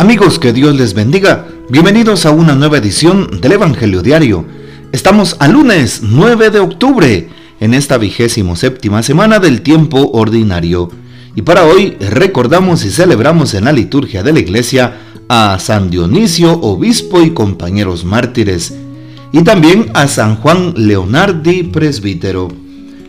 Amigos, 0.00 0.38
que 0.38 0.52
Dios 0.52 0.76
les 0.76 0.94
bendiga. 0.94 1.48
Bienvenidos 1.68 2.24
a 2.24 2.30
una 2.30 2.54
nueva 2.54 2.78
edición 2.78 3.40
del 3.40 3.50
Evangelio 3.50 4.00
Diario. 4.00 4.44
Estamos 4.92 5.34
al 5.40 5.54
lunes 5.54 6.02
9 6.04 6.50
de 6.50 6.60
octubre, 6.60 7.28
en 7.58 7.74
esta 7.74 7.98
vigésimo 7.98 8.54
séptima 8.54 9.02
semana 9.02 9.40
del 9.40 9.60
tiempo 9.60 10.12
ordinario. 10.12 10.88
Y 11.34 11.42
para 11.42 11.64
hoy 11.64 11.96
recordamos 11.98 12.84
y 12.84 12.92
celebramos 12.92 13.54
en 13.54 13.64
la 13.64 13.72
liturgia 13.72 14.22
de 14.22 14.32
la 14.32 14.38
iglesia 14.38 14.98
a 15.28 15.58
San 15.58 15.90
Dionisio, 15.90 16.52
obispo 16.52 17.20
y 17.20 17.30
compañeros 17.30 18.04
mártires, 18.04 18.72
y 19.32 19.42
también 19.42 19.90
a 19.94 20.06
San 20.06 20.36
Juan 20.36 20.74
Leonardi, 20.76 21.64
presbítero. 21.64 22.46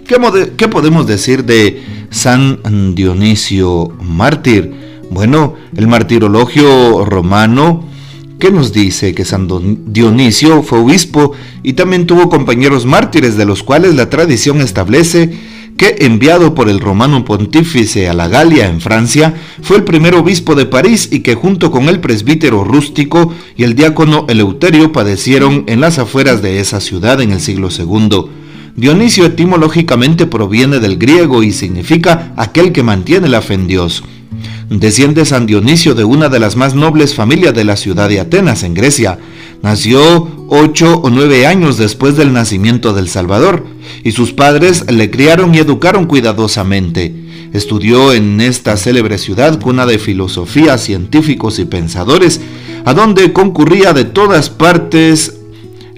¿Qué, 0.07 0.17
¿Qué, 0.57 0.67
podemos 0.67 1.05
decir 1.05 1.45
de 1.45 2.07
San 2.09 2.95
Dionisio 2.95 3.89
mártir? 4.01 4.88
Bueno, 5.09 5.55
el 5.75 5.87
martirologio 5.87 7.03
romano, 7.03 7.83
¿qué 8.39 8.51
nos 8.51 8.71
dice? 8.71 9.15
Que 9.15 9.25
San 9.25 9.47
Dionisio 9.87 10.61
fue 10.61 10.79
obispo 10.79 11.31
y 11.63 11.73
también 11.73 12.05
tuvo 12.05 12.29
compañeros 12.29 12.85
mártires, 12.85 13.35
de 13.35 13.45
los 13.45 13.63
cuales 13.63 13.95
la 13.95 14.09
tradición 14.09 14.61
establece 14.61 15.31
que 15.77 15.95
enviado 15.99 16.53
por 16.53 16.67
el 16.67 16.81
romano 16.81 17.23
pontífice 17.23 18.09
a 18.09 18.13
la 18.13 18.27
Galia 18.27 18.67
en 18.67 18.81
Francia, 18.81 19.33
fue 19.61 19.77
el 19.77 19.85
primer 19.85 20.13
obispo 20.13 20.53
de 20.53 20.65
París 20.65 21.07
y 21.09 21.21
que 21.21 21.35
junto 21.35 21.71
con 21.71 21.87
el 21.87 22.01
presbítero 22.01 22.65
rústico 22.65 23.33
y 23.55 23.63
el 23.63 23.75
diácono 23.75 24.25
Eleuterio 24.27 24.91
padecieron 24.91 25.63
en 25.67 25.79
las 25.79 25.97
afueras 25.97 26.41
de 26.41 26.59
esa 26.59 26.81
ciudad 26.81 27.21
en 27.21 27.31
el 27.31 27.39
siglo 27.39 27.69
II. 27.71 28.25
Dionisio 28.75 29.25
etimológicamente 29.25 30.25
proviene 30.25 30.79
del 30.79 30.97
griego 30.97 31.43
y 31.43 31.53
significa 31.53 32.33
aquel 32.35 32.73
que 32.73 32.83
mantiene 32.83 33.29
la 33.29 33.41
fe 33.41 33.53
en 33.53 33.67
Dios. 33.67 34.03
Desciende 34.69 35.25
San 35.25 35.47
Dionisio 35.47 35.95
de 35.95 36.03
una 36.03 36.29
de 36.29 36.39
las 36.39 36.55
más 36.55 36.75
nobles 36.75 37.15
familias 37.15 37.55
de 37.55 37.63
la 37.63 37.75
ciudad 37.75 38.07
de 38.07 38.19
Atenas, 38.19 38.61
en 38.61 38.75
Grecia. 38.75 39.17
Nació 39.63 40.45
ocho 40.47 41.01
o 41.01 41.09
nueve 41.09 41.47
años 41.47 41.77
después 41.77 42.15
del 42.15 42.33
nacimiento 42.33 42.93
del 42.93 43.09
Salvador, 43.09 43.65
y 44.03 44.11
sus 44.11 44.31
padres 44.31 44.85
le 44.91 45.09
criaron 45.09 45.55
y 45.55 45.57
educaron 45.57 46.05
cuidadosamente. 46.05 47.15
Estudió 47.51 48.13
en 48.13 48.39
esta 48.41 48.77
célebre 48.77 49.17
ciudad 49.17 49.59
cuna 49.59 49.87
de 49.87 49.97
filosofía, 49.97 50.77
científicos 50.77 51.57
y 51.57 51.65
pensadores, 51.65 52.39
a 52.85 52.93
donde 52.93 53.33
concurría 53.33 53.93
de 53.93 54.05
todas 54.05 54.51
partes, 54.51 55.39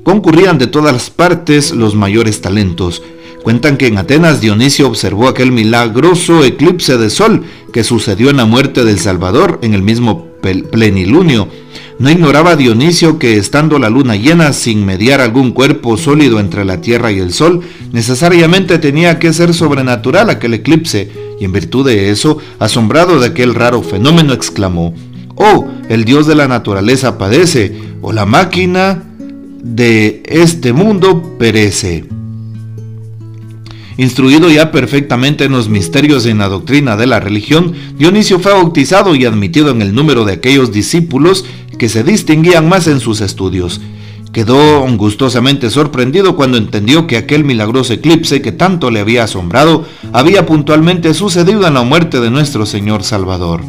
concurrían 0.04 0.58
de 0.58 0.68
todas 0.68 1.10
partes 1.10 1.72
los 1.72 1.94
mayores 1.94 2.40
talentos. 2.40 3.04
Cuentan 3.44 3.78
que 3.78 3.88
en 3.88 3.98
Atenas 3.98 4.40
Dionisio 4.40 4.88
observó 4.88 5.28
aquel 5.28 5.52
milagroso 5.52 6.44
eclipse 6.44 6.98
de 6.98 7.10
sol 7.10 7.44
que 7.74 7.84
sucedió 7.84 8.30
en 8.30 8.38
la 8.38 8.46
muerte 8.46 8.86
del 8.86 9.00
Salvador 9.00 9.60
en 9.64 9.74
el 9.74 9.82
mismo 9.82 10.28
plenilunio. 10.42 11.48
No 11.98 12.10
ignoraba 12.10 12.56
Dionisio 12.56 13.18
que 13.18 13.38
estando 13.38 13.80
la 13.80 13.90
luna 13.90 14.16
llena 14.16 14.54
sin 14.54 14.86
mediar 14.86 15.22
algún 15.22 15.52
cuerpo 15.52 15.98
sólido 15.98 16.40
entre 16.40 16.66
la 16.66 16.82
tierra 16.82 17.12
y 17.12 17.20
el 17.20 17.34
sol, 17.34 17.62
necesariamente 17.92 18.78
tenía 18.78 19.18
que 19.18 19.34
ser 19.34 19.54
sobrenatural 19.54 20.30
aquel 20.30 20.56
eclipse, 20.56 21.12
y 21.40 21.46
en 21.46 21.52
virtud 21.52 21.86
de 21.86 22.10
eso, 22.12 22.38
asombrado 22.60 23.20
de 23.20 23.28
aquel 23.28 23.56
raro 23.56 23.82
fenómeno, 23.82 24.34
exclamó, 24.34 24.94
Oh, 25.36 25.68
el 25.90 26.06
Dios 26.06 26.28
de 26.28 26.36
la 26.36 26.48
naturaleza 26.48 27.18
padece, 27.18 27.80
o 28.02 28.12
la 28.14 28.26
máquina 28.26 29.04
de 29.64 30.24
este 30.26 30.74
mundo 30.74 31.36
perece. 31.40 32.21
Instruido 34.02 34.50
ya 34.50 34.72
perfectamente 34.72 35.44
en 35.44 35.52
los 35.52 35.70
misterios 35.70 36.26
y 36.26 36.32
en 36.32 36.40
la 36.40 36.50
doctrina 36.50 36.98
de 36.98 37.06
la 37.06 37.20
religión, 37.20 37.74
Dionisio 38.00 38.40
fue 38.40 38.52
bautizado 38.52 39.14
y 39.14 39.26
admitido 39.26 39.70
en 39.70 39.84
el 39.84 39.94
número 39.94 40.26
de 40.26 40.34
aquellos 40.34 40.72
discípulos 40.72 41.46
que 41.78 41.88
se 41.88 42.04
distinguían 42.04 42.68
más 42.68 42.88
en 42.88 43.00
sus 43.00 43.22
estudios. 43.22 43.80
Quedó 44.34 44.88
gustosamente 44.98 45.70
sorprendido 45.70 46.36
cuando 46.36 46.58
entendió 46.58 47.06
que 47.06 47.16
aquel 47.16 47.44
milagroso 47.44 47.94
eclipse 47.94 48.42
que 48.42 48.52
tanto 48.52 48.90
le 48.90 49.02
había 49.02 49.26
asombrado 49.26 49.86
había 50.14 50.48
puntualmente 50.48 51.14
sucedido 51.14 51.68
en 51.68 51.76
la 51.76 51.84
muerte 51.84 52.20
de 52.20 52.32
nuestro 52.32 52.66
Señor 52.66 53.04
Salvador. 53.04 53.62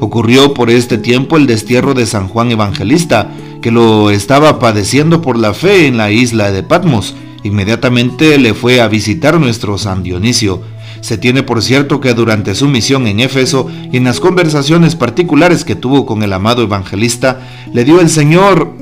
Ocurrió 0.00 0.54
por 0.54 0.70
este 0.70 0.96
tiempo 0.96 1.36
el 1.36 1.46
destierro 1.46 1.92
de 1.92 2.06
San 2.06 2.26
Juan 2.26 2.50
Evangelista, 2.50 3.30
que 3.60 3.70
lo 3.70 4.08
estaba 4.08 4.58
padeciendo 4.58 5.20
por 5.20 5.38
la 5.38 5.52
fe 5.52 5.88
en 5.88 5.98
la 5.98 6.10
isla 6.10 6.50
de 6.52 6.62
Patmos, 6.62 7.14
Inmediatamente 7.44 8.38
le 8.38 8.54
fue 8.54 8.80
a 8.80 8.88
visitar 8.88 9.38
nuestro 9.40 9.78
San 9.78 10.02
Dionisio. 10.02 10.62
Se 11.00 11.18
tiene 11.18 11.42
por 11.42 11.62
cierto 11.62 12.00
que 12.00 12.14
durante 12.14 12.54
su 12.54 12.68
misión 12.68 13.06
en 13.06 13.20
Éfeso 13.20 13.68
y 13.90 13.96
en 13.96 14.04
las 14.04 14.20
conversaciones 14.20 14.94
particulares 14.94 15.64
que 15.64 15.74
tuvo 15.74 16.06
con 16.06 16.22
el 16.22 16.32
amado 16.32 16.62
evangelista, 16.62 17.40
le 17.72 17.84
dio 17.84 18.00
el 18.00 18.08
Señor 18.08 18.81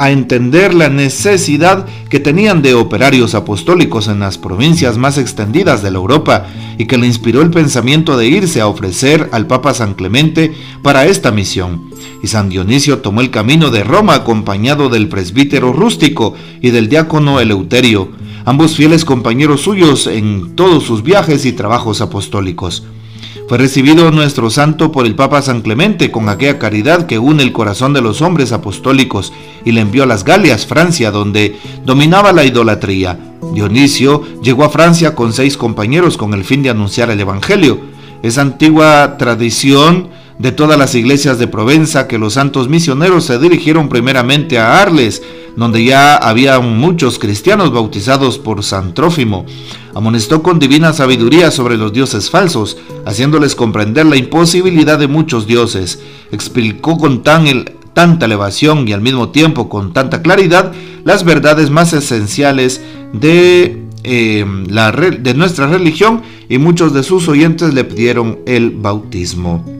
a 0.00 0.10
entender 0.10 0.72
la 0.72 0.88
necesidad 0.88 1.84
que 2.08 2.20
tenían 2.20 2.62
de 2.62 2.72
operarios 2.72 3.34
apostólicos 3.34 4.08
en 4.08 4.20
las 4.20 4.38
provincias 4.38 4.96
más 4.96 5.18
extendidas 5.18 5.82
de 5.82 5.90
la 5.90 5.98
Europa 5.98 6.46
y 6.78 6.86
que 6.86 6.96
le 6.96 7.06
inspiró 7.06 7.42
el 7.42 7.50
pensamiento 7.50 8.16
de 8.16 8.26
irse 8.26 8.62
a 8.62 8.66
ofrecer 8.66 9.28
al 9.30 9.46
Papa 9.46 9.74
San 9.74 9.92
Clemente 9.92 10.54
para 10.80 11.04
esta 11.04 11.30
misión. 11.32 11.90
Y 12.22 12.28
San 12.28 12.48
Dionisio 12.48 13.00
tomó 13.00 13.20
el 13.20 13.30
camino 13.30 13.70
de 13.70 13.84
Roma 13.84 14.14
acompañado 14.14 14.88
del 14.88 15.06
presbítero 15.10 15.74
rústico 15.74 16.34
y 16.62 16.70
del 16.70 16.88
diácono 16.88 17.38
Eleuterio, 17.38 18.08
ambos 18.46 18.76
fieles 18.76 19.04
compañeros 19.04 19.60
suyos 19.60 20.06
en 20.06 20.56
todos 20.56 20.82
sus 20.82 21.02
viajes 21.02 21.44
y 21.44 21.52
trabajos 21.52 22.00
apostólicos. 22.00 22.84
Fue 23.48 23.58
recibido 23.58 24.10
nuestro 24.10 24.50
santo 24.50 24.92
por 24.92 25.06
el 25.06 25.14
Papa 25.14 25.42
San 25.42 25.62
Clemente 25.62 26.10
con 26.10 26.28
aquella 26.28 26.58
caridad 26.58 27.06
que 27.06 27.18
une 27.18 27.42
el 27.42 27.52
corazón 27.52 27.92
de 27.92 28.00
los 28.00 28.22
hombres 28.22 28.52
apostólicos 28.52 29.32
y 29.64 29.72
le 29.72 29.80
envió 29.80 30.04
a 30.04 30.06
las 30.06 30.24
Galias, 30.24 30.66
Francia, 30.66 31.10
donde 31.10 31.58
dominaba 31.84 32.32
la 32.32 32.44
idolatría. 32.44 33.18
Dionisio 33.54 34.22
llegó 34.42 34.64
a 34.64 34.70
Francia 34.70 35.14
con 35.14 35.32
seis 35.32 35.56
compañeros 35.56 36.16
con 36.16 36.34
el 36.34 36.44
fin 36.44 36.62
de 36.62 36.70
anunciar 36.70 37.10
el 37.10 37.20
Evangelio. 37.20 37.80
Esa 38.22 38.42
antigua 38.42 39.16
tradición 39.18 40.08
de 40.40 40.52
todas 40.52 40.78
las 40.78 40.94
iglesias 40.94 41.38
de 41.38 41.48
Provenza 41.48 42.08
que 42.08 42.18
los 42.18 42.34
santos 42.34 42.68
misioneros 42.68 43.24
se 43.24 43.38
dirigieron 43.38 43.90
primeramente 43.90 44.58
a 44.58 44.80
Arles, 44.80 45.22
donde 45.54 45.84
ya 45.84 46.16
había 46.16 46.58
muchos 46.60 47.18
cristianos 47.18 47.72
bautizados 47.72 48.38
por 48.38 48.64
San 48.64 48.94
Trófimo. 48.94 49.44
Amonestó 49.94 50.42
con 50.42 50.58
divina 50.58 50.94
sabiduría 50.94 51.50
sobre 51.50 51.76
los 51.76 51.92
dioses 51.92 52.30
falsos, 52.30 52.78
haciéndoles 53.04 53.54
comprender 53.54 54.06
la 54.06 54.16
imposibilidad 54.16 54.98
de 54.98 55.08
muchos 55.08 55.46
dioses. 55.46 56.00
Explicó 56.32 56.96
con 56.96 57.22
tan 57.22 57.44
tanta 57.92 58.24
elevación 58.24 58.88
y 58.88 58.92
al 58.94 59.02
mismo 59.02 59.30
tiempo 59.30 59.68
con 59.68 59.92
tanta 59.92 60.22
claridad 60.22 60.72
las 61.04 61.24
verdades 61.24 61.68
más 61.70 61.92
esenciales 61.92 62.80
de, 63.12 63.82
eh, 64.04 64.46
la, 64.68 64.92
de 64.92 65.34
nuestra 65.34 65.66
religión 65.66 66.22
y 66.48 66.56
muchos 66.56 66.94
de 66.94 67.02
sus 67.02 67.28
oyentes 67.28 67.74
le 67.74 67.84
pidieron 67.84 68.38
el 68.46 68.70
bautismo. 68.70 69.79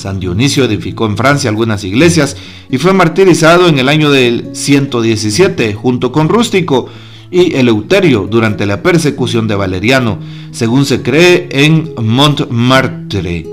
San 0.00 0.18
Dionisio 0.18 0.64
edificó 0.64 1.04
en 1.04 1.18
Francia 1.18 1.50
algunas 1.50 1.84
iglesias 1.84 2.34
y 2.70 2.78
fue 2.78 2.94
martirizado 2.94 3.68
en 3.68 3.78
el 3.78 3.86
año 3.90 4.10
del 4.10 4.48
117 4.54 5.74
junto 5.74 6.10
con 6.10 6.30
Rústico 6.30 6.88
y 7.30 7.54
Eleuterio 7.54 8.26
durante 8.28 8.64
la 8.64 8.82
persecución 8.82 9.46
de 9.46 9.56
Valeriano, 9.56 10.18
según 10.52 10.86
se 10.86 11.02
cree 11.02 11.48
en 11.50 11.92
Montmartre, 12.02 13.46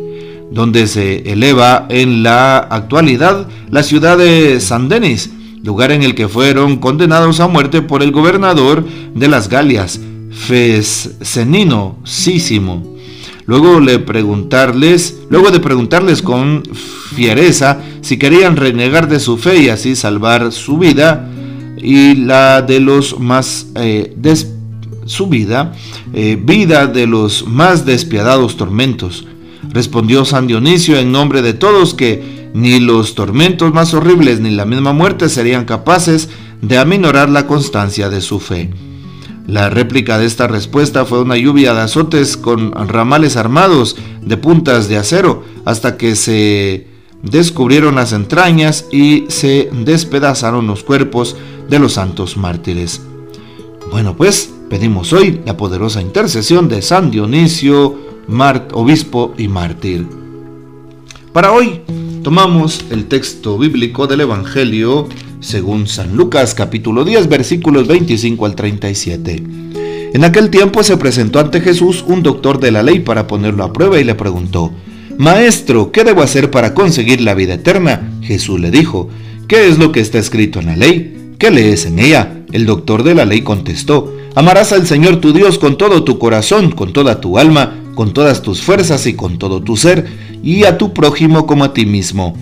donde 0.50 0.88
se 0.88 1.34
eleva 1.34 1.86
en 1.90 2.24
la 2.24 2.60
actualidad 2.60 3.50
la 3.70 3.84
ciudad 3.84 4.18
de 4.18 4.62
San 4.62 4.88
Denis, 4.88 5.30
lugar 5.64 5.92
en 5.92 6.02
el 6.02 6.16
que 6.16 6.30
fueron 6.30 6.78
condenados 6.78 7.42
a 7.42 7.50
muerte 7.50 7.82
por 7.82 8.02
el 8.02 8.14
gobernador 8.14 8.86
de 9.14 9.28
las 9.28 9.50
Galias, 9.50 10.00
Fescenino 10.32 11.98
Sísimo. 12.06 12.97
Luego, 13.48 13.80
le 13.80 14.00
preguntarles, 14.00 15.22
luego 15.30 15.52
de 15.52 15.62
preguntarles 15.62 16.22
con 16.22 16.64
fiereza 17.16 17.80
si 18.02 18.18
querían 18.18 18.58
renegar 18.58 19.08
de 19.08 19.22
su 19.22 19.38
fe 19.38 19.62
y 19.64 19.70
así 19.70 19.96
salvar 19.96 20.52
su 20.52 20.78
vida 20.78 21.30
y 21.78 22.16
la 22.16 22.62
de 22.62 22.82
los 22.82 23.20
más 23.20 23.68
eh, 23.76 24.14
su 25.06 25.28
vida, 25.28 25.74
eh, 26.14 26.38
vida 26.42 26.88
de 26.88 27.08
los 27.08 27.48
más 27.48 27.86
despiadados 27.86 28.58
tormentos. 28.58 29.26
Respondió 29.72 30.26
San 30.26 30.48
Dionisio 30.48 30.98
en 30.98 31.14
nombre 31.14 31.42
de 31.42 31.54
todos 31.54 31.94
que 31.94 32.50
ni 32.54 32.82
los 32.82 33.16
tormentos 33.16 33.74
más 33.74 33.94
horribles 33.94 34.42
ni 34.42 34.52
la 34.52 34.66
misma 34.66 34.92
muerte 34.92 35.30
serían 35.30 35.64
capaces 35.64 36.30
de 36.62 36.78
aminorar 36.78 37.30
la 37.30 37.48
constancia 37.48 38.10
de 38.10 38.20
su 38.20 38.40
fe. 38.40 38.70
La 39.48 39.70
réplica 39.70 40.18
de 40.18 40.26
esta 40.26 40.48
respuesta 40.48 41.06
fue 41.06 41.22
una 41.22 41.38
lluvia 41.38 41.74
de 41.74 41.80
azotes 41.80 42.36
con 42.36 42.74
ramales 42.90 43.38
armados 43.38 43.96
de 44.22 44.36
puntas 44.36 44.90
de 44.90 44.98
acero 44.98 45.44
hasta 45.64 45.96
que 45.96 46.18
se 46.18 46.88
descubrieron 47.24 47.96
las 47.96 48.12
entrañas 48.12 48.86
y 48.92 49.24
se 49.30 49.70
despedazaron 49.72 50.68
los 50.68 50.84
cuerpos 50.84 51.38
de 51.70 51.80
los 51.80 51.94
santos 51.94 52.36
mártires. 52.36 53.02
Bueno, 53.90 54.18
pues 54.18 54.54
pedimos 54.70 55.14
hoy 55.14 55.40
la 55.46 55.56
poderosa 55.56 56.02
intercesión 56.02 56.68
de 56.68 56.82
San 56.82 57.10
Dionisio, 57.10 57.96
obispo 58.74 59.34
y 59.38 59.48
mártir. 59.48 60.06
Para 61.32 61.54
hoy 61.54 61.82
Tomamos 62.28 62.84
el 62.90 63.06
texto 63.06 63.58
bíblico 63.58 64.06
del 64.06 64.20
Evangelio 64.20 65.08
según 65.40 65.88
San 65.88 66.16
Lucas 66.16 66.54
capítulo 66.54 67.04
10 67.04 67.28
versículos 67.30 67.88
25 67.88 68.46
al 68.46 68.56
37. 68.56 69.44
En 70.14 70.24
aquel 70.24 70.50
tiempo 70.50 70.84
se 70.84 70.98
presentó 70.98 71.40
ante 71.40 71.62
Jesús 71.62 72.04
un 72.08 72.24
doctor 72.24 72.60
de 72.60 72.72
la 72.72 72.84
ley 72.84 73.00
para 73.00 73.28
ponerlo 73.28 73.64
a 73.64 73.74
prueba 73.74 74.00
y 74.00 74.04
le 74.04 74.16
preguntó, 74.16 74.72
Maestro, 75.18 75.92
¿qué 75.92 76.04
debo 76.04 76.22
hacer 76.22 76.52
para 76.52 76.74
conseguir 76.74 77.22
la 77.22 77.34
vida 77.34 77.56
eterna? 77.56 78.14
Jesús 78.22 78.60
le 78.60 78.72
dijo, 78.72 79.10
¿qué 79.48 79.68
es 79.68 79.78
lo 79.78 79.92
que 79.92 80.00
está 80.00 80.18
escrito 80.18 80.60
en 80.60 80.68
la 80.68 80.76
ley? 80.76 81.34
¿Qué 81.38 81.52
lees 81.52 81.86
en 81.86 82.00
ella? 82.00 82.44
El 82.52 82.66
doctor 82.66 83.04
de 83.04 83.16
la 83.16 83.26
ley 83.26 83.42
contestó, 83.42 84.14
Amarás 84.36 84.72
al 84.72 84.86
Señor 84.86 85.18
tu 85.18 85.34
Dios 85.34 85.58
con 85.58 85.80
todo 85.80 86.04
tu 86.04 86.20
corazón, 86.20 86.72
con 86.72 86.94
toda 86.94 87.20
tu 87.20 87.40
alma, 87.40 87.76
con 87.96 88.14
todas 88.14 88.44
tus 88.44 88.62
fuerzas 88.62 89.08
y 89.08 89.16
con 89.16 89.40
todo 89.40 89.64
tu 89.64 89.76
ser, 89.76 90.06
y 90.44 90.66
a 90.66 90.78
tu 90.78 90.94
prójimo 90.94 91.48
como 91.48 91.64
a 91.64 91.74
ti 91.74 91.88
mismo. 91.88 92.38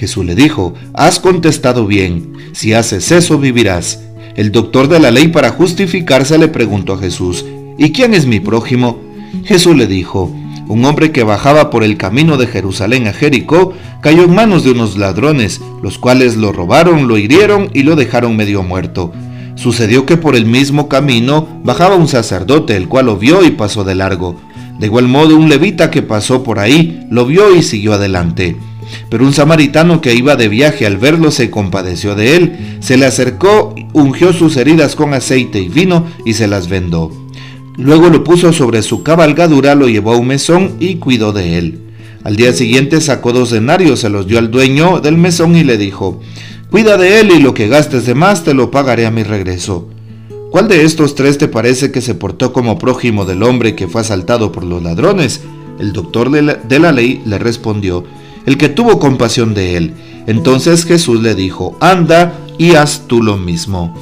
Jesús 0.00 0.24
le 0.24 0.34
dijo, 0.34 0.72
Has 0.94 1.20
contestado 1.20 1.86
bien, 1.86 2.32
si 2.52 2.72
haces 2.72 3.12
eso 3.12 3.38
vivirás. 3.38 4.00
El 4.34 4.50
doctor 4.50 4.88
de 4.88 4.98
la 4.98 5.10
ley 5.10 5.28
para 5.28 5.50
justificarse 5.50 6.38
le 6.38 6.48
preguntó 6.48 6.94
a 6.94 6.98
Jesús, 6.98 7.44
¿y 7.76 7.92
quién 7.92 8.14
es 8.14 8.24
mi 8.24 8.40
prójimo? 8.40 8.98
Jesús 9.44 9.76
le 9.76 9.86
dijo, 9.86 10.34
un 10.68 10.86
hombre 10.86 11.12
que 11.12 11.22
bajaba 11.22 11.68
por 11.68 11.84
el 11.84 11.98
camino 11.98 12.38
de 12.38 12.46
Jerusalén 12.46 13.08
a 13.08 13.12
Jericó 13.12 13.74
cayó 14.00 14.24
en 14.24 14.34
manos 14.34 14.64
de 14.64 14.70
unos 14.70 14.96
ladrones, 14.96 15.60
los 15.82 15.98
cuales 15.98 16.38
lo 16.38 16.50
robaron, 16.50 17.06
lo 17.06 17.18
hirieron 17.18 17.68
y 17.74 17.82
lo 17.82 17.94
dejaron 17.94 18.38
medio 18.38 18.62
muerto. 18.62 19.12
Sucedió 19.54 20.06
que 20.06 20.16
por 20.16 20.34
el 20.34 20.46
mismo 20.46 20.88
camino 20.88 21.46
bajaba 21.62 21.96
un 21.96 22.08
sacerdote, 22.08 22.74
el 22.74 22.88
cual 22.88 23.04
lo 23.06 23.18
vio 23.18 23.44
y 23.44 23.50
pasó 23.50 23.84
de 23.84 23.96
largo. 23.96 24.40
De 24.78 24.86
igual 24.86 25.08
modo 25.08 25.36
un 25.36 25.50
levita 25.50 25.90
que 25.90 26.00
pasó 26.00 26.42
por 26.42 26.58
ahí 26.58 27.06
lo 27.10 27.26
vio 27.26 27.54
y 27.54 27.62
siguió 27.62 27.92
adelante. 27.92 28.56
Pero 29.08 29.24
un 29.24 29.32
samaritano 29.32 30.00
que 30.00 30.14
iba 30.14 30.36
de 30.36 30.48
viaje 30.48 30.86
al 30.86 30.96
verlo 30.96 31.30
se 31.30 31.50
compadeció 31.50 32.14
de 32.14 32.36
él, 32.36 32.78
se 32.80 32.96
le 32.96 33.06
acercó, 33.06 33.74
ungió 33.92 34.32
sus 34.32 34.56
heridas 34.56 34.96
con 34.96 35.14
aceite 35.14 35.60
y 35.60 35.68
vino 35.68 36.06
y 36.24 36.34
se 36.34 36.46
las 36.46 36.68
vendó. 36.68 37.12
Luego 37.76 38.08
lo 38.08 38.24
puso 38.24 38.52
sobre 38.52 38.82
su 38.82 39.02
cabalgadura, 39.02 39.74
lo 39.74 39.88
llevó 39.88 40.12
a 40.12 40.18
un 40.18 40.26
mesón 40.26 40.76
y 40.80 40.96
cuidó 40.96 41.32
de 41.32 41.58
él. 41.58 41.80
Al 42.24 42.36
día 42.36 42.52
siguiente 42.52 43.00
sacó 43.00 43.32
dos 43.32 43.50
denarios, 43.50 44.00
se 44.00 44.10
los 44.10 44.26
dio 44.26 44.38
al 44.38 44.50
dueño 44.50 45.00
del 45.00 45.16
mesón 45.16 45.56
y 45.56 45.64
le 45.64 45.78
dijo, 45.78 46.20
Cuida 46.70 46.96
de 46.96 47.20
él 47.20 47.32
y 47.32 47.40
lo 47.40 47.54
que 47.54 47.66
gastes 47.66 48.06
de 48.06 48.14
más 48.14 48.44
te 48.44 48.54
lo 48.54 48.70
pagaré 48.70 49.06
a 49.06 49.10
mi 49.10 49.22
regreso. 49.22 49.88
¿Cuál 50.50 50.68
de 50.68 50.84
estos 50.84 51.14
tres 51.14 51.38
te 51.38 51.48
parece 51.48 51.90
que 51.90 52.00
se 52.00 52.14
portó 52.14 52.52
como 52.52 52.78
prójimo 52.78 53.24
del 53.24 53.42
hombre 53.42 53.74
que 53.74 53.88
fue 53.88 54.02
asaltado 54.02 54.52
por 54.52 54.64
los 54.64 54.82
ladrones? 54.82 55.40
El 55.78 55.92
doctor 55.92 56.30
de 56.30 56.42
la, 56.42 56.92
ley 56.92 57.22
le 57.24 57.38
respondió, 57.38 58.04
el 58.46 58.56
que 58.56 58.68
tuvo 58.68 58.98
compasión 58.98 59.54
de 59.54 59.76
él. 59.76 59.94
Entonces 60.26 60.84
Jesús 60.84 61.22
le 61.22 61.34
dijo, 61.34 61.76
anda 61.80 62.32
y 62.58 62.74
haz 62.74 63.06
tú 63.06 63.22
lo 63.22 63.36
mismo. 63.36 63.94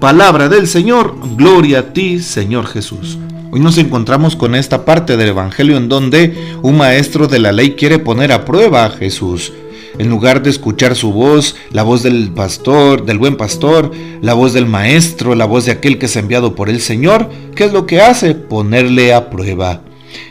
Palabra 0.00 0.48
del 0.48 0.66
Señor, 0.66 1.16
gloria 1.36 1.80
a 1.80 1.92
ti, 1.92 2.20
Señor 2.20 2.66
Jesús. 2.66 3.18
Hoy 3.50 3.60
nos 3.60 3.78
encontramos 3.78 4.36
con 4.36 4.54
esta 4.54 4.84
parte 4.84 5.16
del 5.16 5.30
Evangelio 5.30 5.76
en 5.76 5.88
donde 5.88 6.54
un 6.62 6.76
maestro 6.76 7.26
de 7.26 7.38
la 7.38 7.52
ley 7.52 7.76
quiere 7.76 7.98
poner 7.98 8.32
a 8.32 8.44
prueba 8.44 8.84
a 8.84 8.90
Jesús 8.90 9.52
en 9.98 10.08
lugar 10.08 10.42
de 10.42 10.50
escuchar 10.50 10.94
su 10.94 11.12
voz, 11.12 11.56
la 11.70 11.82
voz 11.82 12.02
del 12.02 12.30
pastor, 12.30 13.04
del 13.04 13.18
buen 13.18 13.36
pastor, 13.36 13.90
la 14.22 14.34
voz 14.34 14.52
del 14.52 14.66
maestro, 14.66 15.34
la 15.34 15.44
voz 15.44 15.66
de 15.66 15.72
aquel 15.72 15.98
que 15.98 16.06
es 16.06 16.16
enviado 16.16 16.54
por 16.54 16.70
el 16.70 16.80
Señor, 16.80 17.28
¿qué 17.54 17.64
es 17.64 17.72
lo 17.72 17.84
que 17.84 18.00
hace? 18.00 18.34
Ponerle 18.34 19.12
a 19.12 19.28
prueba. 19.28 19.82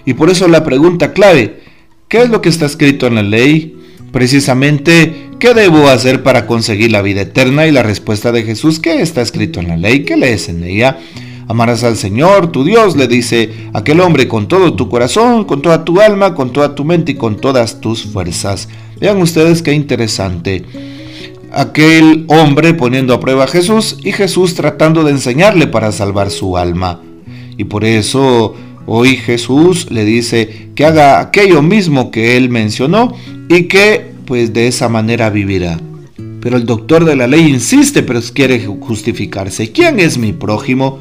Y 0.06 0.14
por 0.14 0.30
eso 0.30 0.48
la 0.48 0.64
pregunta 0.64 1.12
clave, 1.12 1.64
¿qué 2.08 2.22
es 2.22 2.30
lo 2.30 2.42
que 2.42 2.50
está 2.50 2.66
escrito 2.66 3.08
en 3.08 3.16
la 3.16 3.24
ley? 3.24 3.76
Precisamente, 4.12 5.30
¿qué 5.40 5.54
debo 5.54 5.90
hacer 5.90 6.24
para 6.24 6.48
conseguir 6.48 6.92
la 6.92 7.02
vida 7.02 7.22
eterna? 7.22 7.68
Y 7.68 7.72
la 7.72 7.84
respuesta 7.84 8.32
de 8.32 8.44
Jesús, 8.44 8.80
¿qué 8.80 9.02
está 9.02 9.22
escrito 9.22 9.60
en 9.60 9.68
la 9.68 9.78
ley? 9.78 10.06
¿Qué 10.06 10.16
lees 10.16 10.50
en 10.50 10.64
ella? 10.64 10.98
Amarás 11.50 11.84
al 11.84 11.96
Señor, 11.96 12.52
tu 12.52 12.64
Dios, 12.64 12.96
le 12.98 13.08
dice 13.08 13.50
aquel 13.74 14.02
hombre 14.02 14.28
con 14.28 14.48
todo 14.48 14.74
tu 14.74 14.90
corazón, 14.90 15.46
con 15.46 15.62
toda 15.62 15.86
tu 15.86 16.02
alma, 16.02 16.36
con 16.36 16.52
toda 16.52 16.76
tu 16.76 16.84
mente 16.84 17.14
y 17.14 17.16
con 17.16 17.38
todas 17.38 17.80
tus 17.80 18.04
fuerzas. 18.04 18.68
Vean 19.00 19.22
ustedes 19.22 19.62
qué 19.62 19.74
interesante. 19.74 20.66
Aquel 21.52 22.26
hombre 22.28 22.74
poniendo 22.74 23.14
a 23.14 23.22
prueba 23.22 23.46
a 23.46 23.48
Jesús 23.48 23.98
y 24.04 24.12
Jesús 24.12 24.56
tratando 24.56 25.06
de 25.06 25.12
enseñarle 25.12 25.68
para 25.68 25.94
salvar 25.94 26.32
su 26.32 26.58
alma. 26.58 27.02
Y 27.58 27.64
por 27.64 27.86
eso 27.86 28.54
hoy 28.88 29.18
Jesús 29.18 29.92
le 29.92 30.04
dice 30.04 30.70
que 30.74 30.86
haga 30.86 31.20
aquello 31.20 31.62
mismo 31.62 32.10
que 32.10 32.38
él 32.38 32.50
mencionó 32.50 33.14
y 33.50 33.64
que 33.64 34.14
pues 34.26 34.54
de 34.54 34.68
esa 34.68 34.90
manera 34.90 35.30
vivirá. 35.30 35.80
Pero 36.42 36.58
el 36.58 36.66
doctor 36.66 37.06
de 37.06 37.16
la 37.16 37.28
ley 37.28 37.48
insiste, 37.48 38.04
pero 38.04 38.20
quiere 38.34 38.66
justificarse. 38.66 39.72
¿Quién 39.72 40.00
es 40.00 40.18
mi 40.18 40.34
prójimo? 40.34 41.00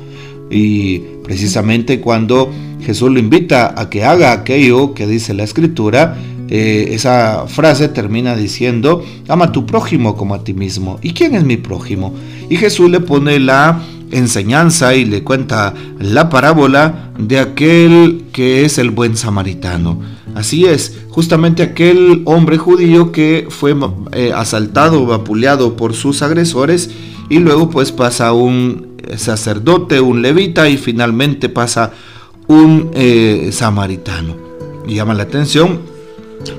Y 0.51 0.99
precisamente 1.25 2.01
cuando 2.01 2.53
Jesús 2.83 3.11
lo 3.11 3.19
invita 3.19 3.75
a 3.81 3.91
que 3.91 4.05
haga 4.05 4.33
aquello 4.33 4.95
que 4.95 5.07
dice 5.07 5.35
la 5.35 5.45
escritura, 5.45 6.17
eh, 6.49 6.91
esa 6.93 7.47
frase 7.49 7.89
termina 7.89 8.37
diciendo, 8.37 9.05
ama 9.29 9.47
a 9.47 9.53
tu 9.53 9.67
prójimo 9.67 10.17
como 10.17 10.35
a 10.35 10.45
ti 10.45 10.55
mismo. 10.55 10.99
¿Y 11.03 11.13
quién 11.13 11.35
es 11.35 11.45
mi 11.45 11.57
prójimo? 11.57 12.15
Y 12.49 12.57
Jesús 12.57 12.89
le 12.91 13.01
pone 13.01 13.41
la 13.41 13.83
enseñanza 14.11 14.95
y 14.95 15.05
le 15.05 15.23
cuenta 15.23 15.75
la 15.99 16.29
parábola 16.29 17.13
de 17.19 17.39
aquel 17.39 18.27
que 18.33 18.65
es 18.65 18.79
el 18.79 18.91
buen 18.91 19.17
samaritano. 19.17 20.01
Así 20.35 20.67
es, 20.67 20.99
justamente 21.09 21.63
aquel 21.63 22.23
hombre 22.27 22.59
judío 22.59 23.11
que 23.11 23.47
fue 23.49 23.75
eh, 24.13 24.33
asaltado, 24.35 25.07
vapuleado 25.07 25.77
por 25.77 25.95
sus 25.95 26.23
agresores 26.23 26.91
y 27.31 27.39
luego 27.39 27.71
pues 27.71 27.91
pasa 27.91 28.33
un 28.33 28.97
sacerdote, 29.17 30.01
un 30.01 30.23
levita 30.23 30.69
y 30.69 30.77
finalmente 30.77 31.49
pasa 31.49 31.93
un 32.49 32.91
eh, 32.95 33.51
samaritano. 33.53 34.37
Y 34.87 34.95
llama 34.95 35.15
la 35.15 35.25
atención 35.25 35.81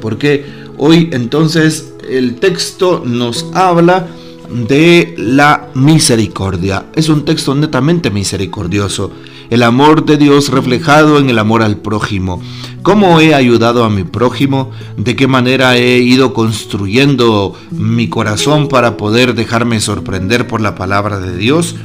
porque 0.02 0.46
hoy 0.78 1.10
entonces 1.12 1.94
el 2.10 2.36
texto 2.36 3.04
nos 3.06 3.46
habla 3.54 4.08
de 4.50 5.16
la 5.18 5.70
misericordia. 5.74 6.86
Es 6.96 7.10
un 7.10 7.26
texto 7.26 7.56
netamente 7.56 8.12
misericordioso. 8.12 9.12
El 9.50 9.64
amor 9.64 10.06
de 10.06 10.18
Dios 10.18 10.50
reflejado 10.50 11.20
en 11.20 11.30
el 11.30 11.40
amor 11.40 11.64
al 11.64 11.78
prójimo. 11.78 12.42
¿Cómo 12.82 13.20
he 13.20 13.34
ayudado 13.34 13.84
a 13.84 13.90
mi 13.90 14.04
prójimo? 14.04 14.72
¿De 14.98 15.16
qué 15.16 15.28
manera 15.28 15.78
he 15.78 16.00
ido 16.00 16.34
construyendo 16.34 17.54
mi 17.72 18.10
corazón 18.10 18.68
para 18.68 18.98
poder 18.98 19.36
dejarme 19.36 19.80
sorprender 19.80 20.48
por 20.48 20.62
la 20.62 20.76
palabra 20.76 21.20
de 21.20 21.38
Dios? 21.38 21.76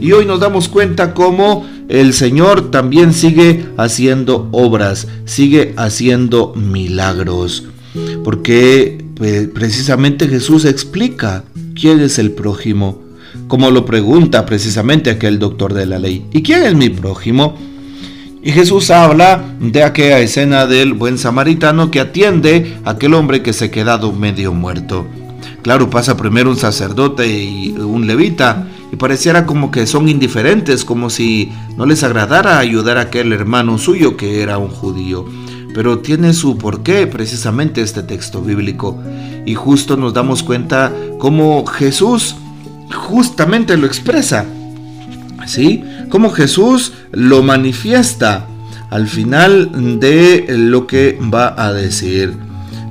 Y 0.00 0.12
hoy 0.12 0.26
nos 0.26 0.40
damos 0.40 0.68
cuenta 0.68 1.14
cómo 1.14 1.66
el 1.88 2.12
Señor 2.12 2.70
también 2.70 3.12
sigue 3.12 3.66
haciendo 3.76 4.48
obras, 4.52 5.08
sigue 5.24 5.74
haciendo 5.76 6.52
milagros. 6.54 7.64
Porque 8.22 9.04
pues, 9.14 9.48
precisamente 9.48 10.28
Jesús 10.28 10.64
explica 10.64 11.44
quién 11.78 12.00
es 12.00 12.18
el 12.18 12.32
prójimo, 12.32 13.00
como 13.46 13.70
lo 13.70 13.86
pregunta 13.86 14.44
precisamente 14.44 15.10
aquel 15.10 15.38
doctor 15.38 15.72
de 15.74 15.86
la 15.86 15.98
ley. 15.98 16.26
¿Y 16.32 16.42
quién 16.42 16.64
es 16.64 16.74
mi 16.74 16.88
prójimo? 16.88 17.56
Y 18.42 18.50
Jesús 18.50 18.90
habla 18.90 19.44
de 19.60 19.82
aquella 19.82 20.18
escena 20.18 20.66
del 20.66 20.94
buen 20.94 21.18
samaritano 21.18 21.90
que 21.90 22.00
atiende 22.00 22.76
a 22.84 22.90
aquel 22.90 23.14
hombre 23.14 23.42
que 23.42 23.52
se 23.52 23.66
ha 23.66 23.70
quedado 23.70 24.12
medio 24.12 24.52
muerto. 24.52 25.06
Claro, 25.62 25.90
pasa 25.90 26.16
primero 26.16 26.50
un 26.50 26.56
sacerdote 26.56 27.26
y 27.28 27.70
un 27.70 28.06
levita, 28.06 28.66
y 28.92 28.96
pareciera 28.96 29.44
como 29.44 29.70
que 29.70 29.86
son 29.86 30.08
indiferentes, 30.08 30.84
como 30.84 31.10
si 31.10 31.50
no 31.76 31.84
les 31.84 32.02
agradara 32.02 32.58
ayudar 32.58 32.96
a 32.96 33.02
aquel 33.02 33.32
hermano 33.32 33.76
suyo 33.78 34.16
que 34.16 34.42
era 34.42 34.58
un 34.58 34.68
judío. 34.68 35.26
Pero 35.74 35.98
tiene 35.98 36.32
su 36.32 36.56
porqué 36.56 37.06
precisamente 37.06 37.82
este 37.82 38.02
texto 38.02 38.40
bíblico. 38.40 38.98
Y 39.46 39.54
justo 39.54 39.96
nos 39.96 40.14
damos 40.14 40.42
cuenta 40.42 40.92
cómo 41.18 41.64
Jesús 41.66 42.36
justamente 42.94 43.76
lo 43.76 43.86
expresa. 43.86 44.44
¿Sí? 45.46 45.82
Cómo 46.10 46.30
Jesús 46.30 46.92
lo 47.12 47.42
manifiesta 47.42 48.46
al 48.90 49.08
final 49.08 49.98
de 49.98 50.44
lo 50.48 50.86
que 50.86 51.18
va 51.32 51.54
a 51.56 51.72
decir. 51.72 52.34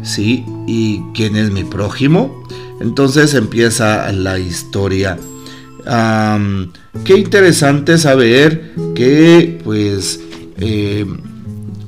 ¿Sí? 0.02 0.46
¿Y 0.68 1.02
quién 1.14 1.36
es 1.36 1.52
mi 1.52 1.64
prójimo? 1.64 2.44
Entonces 2.80 3.34
empieza 3.34 4.12
la 4.12 4.40
historia 4.40 5.18
qué 7.04 7.18
interesante 7.18 7.98
saber 7.98 8.74
que 8.96 9.60
pues 9.64 10.20
eh, 10.60 11.06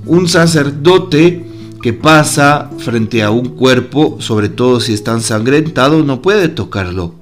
un 0.05 0.27
sacerdote 0.27 1.45
que 1.81 1.93
pasa 1.93 2.69
frente 2.79 3.23
a 3.23 3.31
un 3.31 3.49
cuerpo, 3.49 4.17
sobre 4.19 4.49
todo 4.49 4.79
si 4.79 4.93
está 4.93 5.13
ensangrentado, 5.13 6.03
no 6.03 6.21
puede 6.21 6.49
tocarlo. 6.49 7.15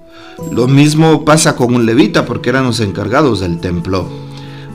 Lo 0.52 0.68
mismo 0.68 1.26
pasa 1.26 1.56
con 1.56 1.74
un 1.74 1.86
levita 1.86 2.26
porque 2.26 2.50
eran 2.50 2.66
los 2.66 2.80
encargados 2.80 3.40
del 3.40 3.60
templo. 3.60 4.08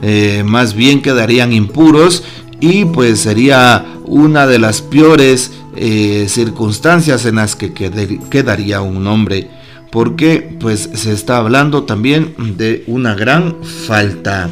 Eh, 0.02 0.42
más 0.44 0.74
bien 0.74 1.02
quedarían 1.02 1.52
impuros 1.52 2.24
y 2.60 2.84
pues 2.84 3.20
sería 3.20 3.84
una 4.04 4.46
de 4.46 4.58
las 4.58 4.82
peores 4.82 5.52
eh, 5.76 6.26
circunstancias 6.28 7.24
en 7.24 7.36
las 7.36 7.56
que 7.56 7.72
quedaría 7.72 8.82
un 8.82 9.06
hombre, 9.06 9.48
porque 9.90 10.56
pues 10.60 10.90
se 10.94 11.12
está 11.12 11.38
hablando 11.38 11.84
también 11.84 12.34
de 12.56 12.84
una 12.86 13.14
gran 13.14 13.56
falta, 13.64 14.50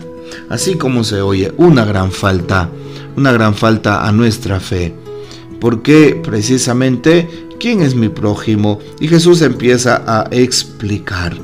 así 0.49 0.77
como 0.77 1.05
se 1.05 1.21
oye, 1.21 1.53
una 1.57 1.85
gran 1.85 2.11
falta, 2.11 2.71
una 3.17 3.33
gran 3.33 3.55
falta 3.55 4.07
a 4.07 4.13
nuestra 4.13 4.61
fe, 4.61 4.95
porque 5.61 6.21
precisamente 6.23 7.29
¿quién 7.61 7.83
es 7.83 7.95
mi 7.95 8.09
prójimo? 8.09 8.81
Y 8.99 9.07
Jesús 9.07 9.43
empieza 9.43 10.03
a 10.07 10.29
explicar. 10.33 11.37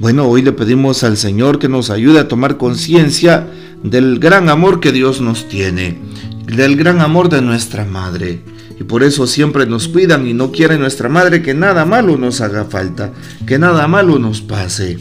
Bueno, 0.00 0.26
hoy 0.26 0.42
le 0.42 0.52
pedimos 0.52 1.04
al 1.04 1.16
Señor 1.16 1.58
que 1.58 1.68
nos 1.68 1.88
ayude 1.88 2.18
a 2.18 2.28
tomar 2.28 2.56
conciencia 2.56 3.46
del 3.82 4.18
gran 4.18 4.48
amor 4.48 4.80
que 4.80 4.92
Dios 4.92 5.20
nos 5.20 5.48
tiene, 5.48 5.98
del 6.46 6.76
gran 6.76 7.00
amor 7.00 7.28
de 7.28 7.40
nuestra 7.40 7.84
Madre. 7.84 8.40
Y 8.78 8.84
por 8.84 9.02
eso 9.02 9.26
siempre 9.26 9.66
nos 9.66 9.88
cuidan 9.88 10.26
y 10.26 10.34
no 10.34 10.52
quiere 10.52 10.78
nuestra 10.78 11.08
Madre 11.08 11.42
que 11.42 11.54
nada 11.54 11.84
malo 11.84 12.16
nos 12.16 12.40
haga 12.40 12.64
falta, 12.64 13.12
que 13.46 13.58
nada 13.58 13.86
malo 13.86 14.18
nos 14.18 14.40
pase. 14.40 14.98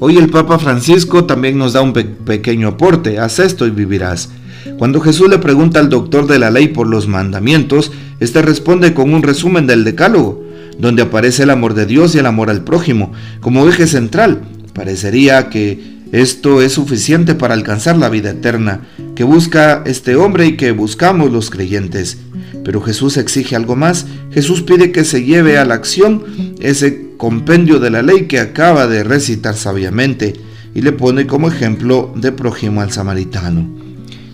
Hoy 0.00 0.16
el 0.16 0.30
Papa 0.30 0.58
Francisco 0.58 1.24
también 1.24 1.56
nos 1.56 1.74
da 1.74 1.82
un 1.82 1.92
pequeño 1.92 2.68
aporte, 2.68 3.18
haz 3.18 3.38
esto 3.38 3.66
y 3.66 3.70
vivirás. 3.70 4.30
Cuando 4.78 5.00
Jesús 5.00 5.28
le 5.28 5.38
pregunta 5.38 5.80
al 5.80 5.88
doctor 5.88 6.26
de 6.26 6.38
la 6.38 6.50
ley 6.50 6.68
por 6.68 6.86
los 6.86 7.08
mandamientos, 7.08 7.92
este 8.20 8.42
responde 8.42 8.94
con 8.94 9.12
un 9.12 9.22
resumen 9.22 9.66
del 9.66 9.84
decálogo 9.84 10.44
donde 10.78 11.02
aparece 11.02 11.44
el 11.44 11.50
amor 11.50 11.74
de 11.74 11.86
Dios 11.86 12.14
y 12.14 12.18
el 12.18 12.26
amor 12.26 12.50
al 12.50 12.64
prójimo 12.64 13.12
como 13.40 13.68
eje 13.68 13.86
central. 13.86 14.42
Parecería 14.72 15.48
que 15.48 15.94
esto 16.12 16.62
es 16.62 16.72
suficiente 16.72 17.34
para 17.34 17.54
alcanzar 17.54 17.96
la 17.96 18.08
vida 18.08 18.30
eterna 18.30 18.82
que 19.14 19.24
busca 19.24 19.82
este 19.86 20.16
hombre 20.16 20.46
y 20.46 20.56
que 20.56 20.72
buscamos 20.72 21.30
los 21.30 21.50
creyentes. 21.50 22.18
Pero 22.64 22.80
Jesús 22.80 23.16
exige 23.16 23.56
algo 23.56 23.76
más. 23.76 24.06
Jesús 24.32 24.62
pide 24.62 24.90
que 24.90 25.04
se 25.04 25.24
lleve 25.24 25.58
a 25.58 25.64
la 25.64 25.74
acción 25.74 26.24
ese 26.60 27.10
compendio 27.16 27.78
de 27.78 27.90
la 27.90 28.02
ley 28.02 28.26
que 28.26 28.40
acaba 28.40 28.86
de 28.86 29.04
recitar 29.04 29.54
sabiamente 29.54 30.34
y 30.74 30.82
le 30.82 30.92
pone 30.92 31.26
como 31.26 31.48
ejemplo 31.48 32.12
de 32.16 32.32
prójimo 32.32 32.80
al 32.80 32.90
samaritano. 32.90 33.83